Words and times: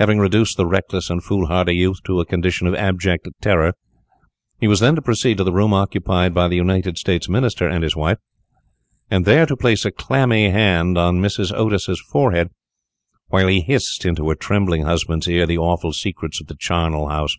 Having 0.00 0.18
reduced 0.18 0.56
the 0.56 0.66
reckless 0.66 1.08
and 1.08 1.22
foolhardy 1.22 1.76
youth 1.76 1.98
to 2.04 2.18
a 2.18 2.26
condition 2.26 2.66
of 2.66 2.74
abject 2.74 3.28
terror, 3.40 3.74
he 4.58 4.66
was 4.66 4.80
then 4.80 4.96
to 4.96 5.02
proceed 5.02 5.36
to 5.36 5.44
the 5.44 5.52
room 5.52 5.72
occupied 5.72 6.34
by 6.34 6.48
the 6.48 6.56
United 6.56 6.98
States 6.98 7.28
Minister 7.28 7.68
and 7.68 7.84
his 7.84 7.94
wife, 7.94 8.18
and 9.08 9.24
there 9.24 9.46
to 9.46 9.56
place 9.56 9.84
a 9.84 9.92
clammy 9.92 10.50
hand 10.50 10.98
on 10.98 11.20
Mrs. 11.22 11.52
Otis's 11.56 12.00
forehead, 12.10 12.50
while 13.28 13.46
he 13.46 13.60
hissed 13.60 14.04
into 14.04 14.28
her 14.30 14.34
trembling 14.34 14.82
husband's 14.82 15.28
ear 15.28 15.46
the 15.46 15.58
awful 15.58 15.92
secrets 15.92 16.40
of 16.40 16.48
the 16.48 16.56
charnel 16.58 17.06
house. 17.10 17.36